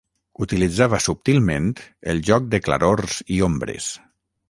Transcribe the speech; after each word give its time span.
Utilitzava 0.45 1.01
subtilment 1.09 1.69
el 2.15 2.25
joc 2.33 2.51
de 2.57 2.65
clarors 2.71 3.23
i 3.39 3.43
ombres. 3.53 3.97